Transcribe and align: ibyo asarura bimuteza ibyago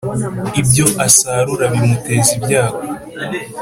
ibyo 0.61 0.85
asarura 1.07 1.63
bimuteza 1.71 2.29
ibyago 2.37 2.81